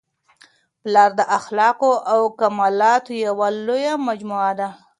پلار 0.81 1.11
د 1.19 1.21
اخلاقو 1.37 1.91
او 2.13 2.21
کمالاتو 2.39 3.11
یوه 3.25 3.47
لویه 3.67 3.93
مجموعه 4.07 4.51
ده. 4.59 4.69